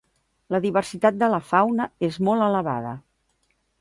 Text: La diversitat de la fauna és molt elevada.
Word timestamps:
La 0.53 0.61
diversitat 0.63 1.19
de 1.23 1.29
la 1.33 1.41
fauna 1.49 1.87
és 2.09 2.19
molt 2.29 2.47
elevada. 2.47 2.95